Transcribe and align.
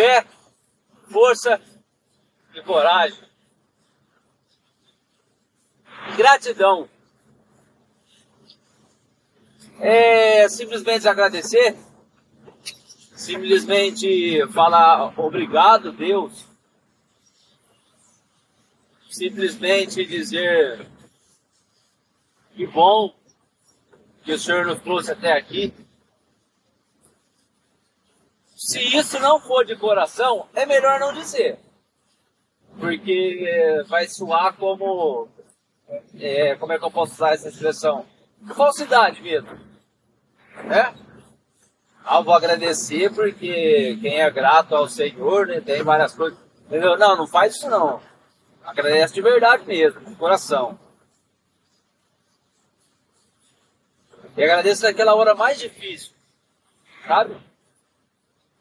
fé, 0.00 0.24
força 1.10 1.60
e 2.54 2.62
coragem. 2.62 3.22
Gratidão. 6.16 6.88
É 9.78 10.48
simplesmente 10.48 11.06
agradecer, 11.06 11.76
simplesmente 13.14 14.46
falar 14.52 15.18
obrigado, 15.18 15.92
Deus, 15.92 16.46
simplesmente 19.10 20.04
dizer 20.06 20.86
que 22.54 22.66
bom 22.66 23.14
que 24.22 24.32
o 24.32 24.38
Senhor 24.38 24.66
nos 24.66 24.80
trouxe 24.80 25.12
até 25.12 25.32
aqui. 25.32 25.74
Se 28.70 28.78
isso 28.96 29.18
não 29.18 29.40
for 29.40 29.64
de 29.64 29.74
coração, 29.74 30.46
é 30.54 30.64
melhor 30.64 31.00
não 31.00 31.12
dizer. 31.12 31.58
Porque 32.78 33.84
vai 33.88 34.06
soar 34.06 34.54
como. 34.54 35.26
É, 36.14 36.54
como 36.54 36.72
é 36.72 36.78
que 36.78 36.84
eu 36.84 36.90
posso 36.90 37.14
usar 37.14 37.32
essa 37.32 37.48
expressão? 37.48 38.06
Falsidade 38.54 39.20
mesmo. 39.22 39.50
Né? 40.62 40.94
Ah, 42.04 42.20
vou 42.20 42.32
agradecer 42.32 43.12
porque 43.12 43.98
quem 44.00 44.20
é 44.20 44.30
grato 44.30 44.76
ao 44.76 44.88
Senhor, 44.88 45.48
né, 45.48 45.60
tem 45.60 45.82
várias 45.82 46.14
coisas. 46.14 46.38
Entendeu? 46.66 46.96
Não, 46.96 47.16
não 47.16 47.26
faz 47.26 47.56
isso 47.56 47.68
não. 47.68 48.00
Agradece 48.64 49.14
de 49.14 49.20
verdade 49.20 49.66
mesmo, 49.66 50.00
de 50.00 50.14
coração. 50.14 50.78
E 54.36 54.44
agradeço 54.44 54.84
naquela 54.84 55.16
hora 55.16 55.34
mais 55.34 55.58
difícil, 55.58 56.12
sabe? 57.04 57.50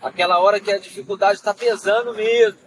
Aquela 0.00 0.38
hora 0.38 0.60
que 0.60 0.70
a 0.70 0.78
dificuldade 0.78 1.38
está 1.38 1.54
pesando 1.54 2.14
mesmo. 2.14 2.58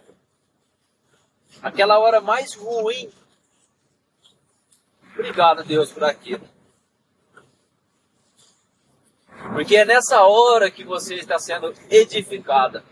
Aquela 1.62 2.00
hora 2.00 2.22
mais 2.22 2.54
ruim. 2.56 3.12
Obrigado, 5.14 5.64
Deus, 5.64 5.92
por 5.92 6.04
aquilo. 6.04 6.48
Porque 9.54 9.76
é 9.76 9.86
nessa 9.86 10.24
hora 10.24 10.70
que 10.70 10.84
você 10.84 11.16
está 11.16 11.40
sendo 11.40 11.74
edificada. 11.90 12.84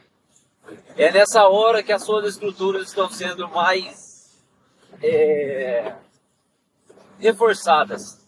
É 0.97 1.11
nessa 1.11 1.47
hora 1.47 1.83
que 1.83 1.91
as 1.91 2.03
suas 2.03 2.25
estruturas 2.27 2.87
estão 2.87 3.09
sendo 3.09 3.47
mais 3.49 4.43
é, 5.01 5.95
reforçadas. 7.19 8.25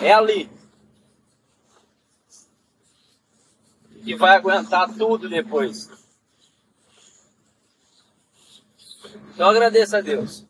É 0.00 0.12
ali. 0.12 0.57
Que 4.08 4.16
vai 4.16 4.34
aguentar 4.34 4.88
tudo 4.96 5.28
depois. 5.28 5.90
Então 9.34 9.50
agradeça 9.50 9.98
a 9.98 10.00
Deus. 10.00 10.46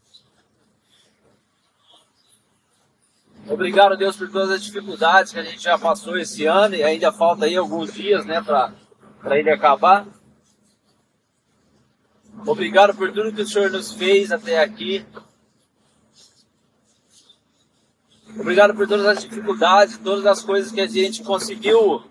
Obrigado, 3.48 3.96
Deus, 3.96 4.16
por 4.16 4.30
todas 4.30 4.52
as 4.52 4.62
dificuldades 4.62 5.32
que 5.32 5.40
a 5.40 5.42
gente 5.42 5.60
já 5.60 5.76
passou 5.76 6.16
esse 6.16 6.46
ano 6.46 6.76
e 6.76 6.84
ainda 6.84 7.10
falta 7.10 7.46
aí 7.46 7.56
alguns 7.56 7.92
dias, 7.92 8.24
né, 8.24 8.40
para 8.40 9.36
ele 9.36 9.50
acabar. 9.50 10.06
Obrigado 12.46 12.94
por 12.94 13.12
tudo 13.12 13.32
que 13.32 13.42
o 13.42 13.48
Senhor 13.48 13.72
nos 13.72 13.92
fez 13.92 14.30
até 14.30 14.62
aqui. 14.62 15.04
Obrigado 18.38 18.72
por 18.72 18.86
todas 18.86 19.04
as 19.04 19.24
dificuldades, 19.24 19.98
todas 19.98 20.26
as 20.26 20.44
coisas 20.44 20.70
que 20.70 20.80
a 20.80 20.86
gente 20.86 21.24
conseguiu 21.24 22.04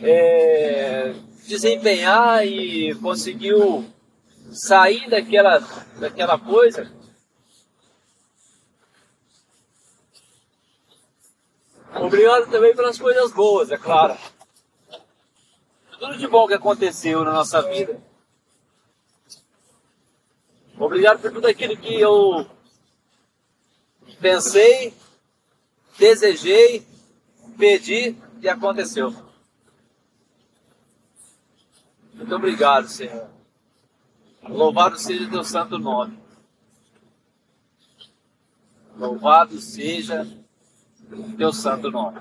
é, 0.00 0.47
desempenhar 1.48 2.46
e 2.46 2.94
conseguiu 2.96 3.84
sair 4.52 5.08
daquela, 5.08 5.58
daquela 5.98 6.38
coisa. 6.38 6.92
Obrigado 11.94 12.50
também 12.50 12.76
pelas 12.76 12.98
coisas 12.98 13.32
boas, 13.32 13.70
é 13.70 13.78
claro. 13.78 14.16
Tudo 15.98 16.18
de 16.18 16.28
bom 16.28 16.46
que 16.46 16.54
aconteceu 16.54 17.24
na 17.24 17.32
nossa 17.32 17.62
vida. 17.62 18.00
Obrigado 20.78 21.20
por 21.20 21.32
tudo 21.32 21.48
aquilo 21.48 21.76
que 21.76 21.98
eu 21.98 22.46
pensei, 24.20 24.94
desejei, 25.98 26.86
pedi 27.56 28.14
e 28.40 28.48
aconteceu. 28.48 29.27
Muito 32.18 32.34
obrigado, 32.34 32.88
Senhor. 32.88 33.30
Louvado 34.42 34.98
seja 34.98 35.30
teu 35.30 35.44
santo 35.44 35.78
nome. 35.78 36.18
Louvado 38.96 39.60
seja 39.60 40.26
teu 41.36 41.52
santo 41.52 41.92
nome. 41.92 42.20